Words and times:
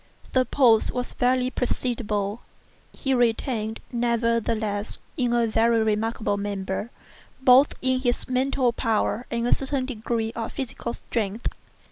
The 0.33 0.45
pulse 0.47 0.89
was 0.89 1.13
barely 1.13 1.51
perceptible. 1.51 2.41
He 2.91 3.13
retained, 3.13 3.79
nevertheless, 3.91 4.97
in 5.15 5.31
a 5.31 5.45
very 5.45 5.83
remarkable 5.83 6.37
manner, 6.37 6.89
both 7.39 7.75
his 7.83 8.27
mental 8.27 8.73
power 8.73 9.27
and 9.29 9.45
a 9.45 9.53
certain 9.53 9.85
degree 9.85 10.31
of 10.31 10.53
physical 10.53 10.95
strength. 10.95 11.49